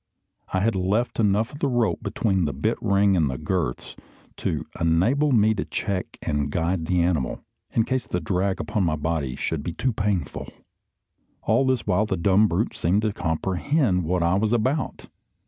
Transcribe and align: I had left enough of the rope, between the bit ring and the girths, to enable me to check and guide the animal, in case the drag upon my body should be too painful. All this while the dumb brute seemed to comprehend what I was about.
I 0.51 0.61
had 0.61 0.73
left 0.75 1.19
enough 1.19 1.51
of 1.53 1.59
the 1.59 1.67
rope, 1.67 2.01
between 2.01 2.45
the 2.45 2.53
bit 2.53 2.79
ring 2.81 3.15
and 3.15 3.29
the 3.29 3.37
girths, 3.37 3.95
to 4.37 4.65
enable 4.79 5.31
me 5.31 5.53
to 5.53 5.63
check 5.63 6.17
and 6.23 6.51
guide 6.51 6.87
the 6.87 7.03
animal, 7.03 7.43
in 7.69 7.83
case 7.83 8.07
the 8.07 8.19
drag 8.19 8.59
upon 8.59 8.83
my 8.83 8.95
body 8.95 9.35
should 9.35 9.61
be 9.61 9.73
too 9.73 9.93
painful. 9.93 10.47
All 11.43 11.67
this 11.67 11.85
while 11.85 12.07
the 12.07 12.17
dumb 12.17 12.47
brute 12.47 12.73
seemed 12.73 13.03
to 13.03 13.13
comprehend 13.13 14.03
what 14.03 14.23
I 14.23 14.33
was 14.33 14.53
about. 14.53 15.05